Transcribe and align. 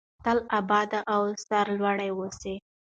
تل 0.25 0.37
اباد 0.59 0.91
او 1.13 1.21
سرلوړي 1.47 2.09
اوسئ. 2.13 2.55